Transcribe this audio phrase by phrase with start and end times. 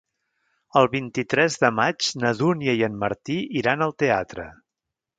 [0.81, 4.53] El vint-i-tres de maig na Dúnia i en Martí iran al teatre.